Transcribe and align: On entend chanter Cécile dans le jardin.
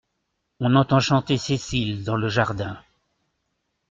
On 0.59 0.73
entend 0.73 0.99
chanter 0.99 1.37
Cécile 1.37 2.03
dans 2.03 2.15
le 2.15 2.27
jardin. 2.27 2.81